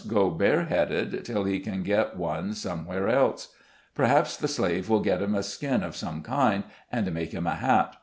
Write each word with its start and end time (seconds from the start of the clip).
179 0.03 0.29
go 0.29 0.35
bareheaded 0.35 1.23
till 1.23 1.43
he 1.43 1.59
can 1.59 1.83
get 1.83 2.17
one 2.17 2.55
somewhere 2.55 3.07
else. 3.07 3.49
Perhaps 3.93 4.35
the 4.35 4.47
slave 4.47 4.89
will 4.89 4.99
get 5.01 5.21
him 5.21 5.35
a 5.35 5.43
skin 5.43 5.83
of 5.83 5.95
some 5.95 6.23
kind, 6.23 6.63
and 6.91 7.13
make 7.13 7.33
him 7.33 7.45
a 7.45 7.53
hat. 7.53 7.95